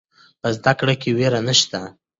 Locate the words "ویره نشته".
1.17-1.79